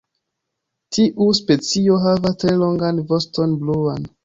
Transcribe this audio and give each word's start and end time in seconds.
Tiu 0.97 1.27
specio 1.41 1.99
havas 2.07 2.41
tre 2.45 2.57
longan 2.65 3.05
voston 3.13 3.57
bluan. 3.63 4.13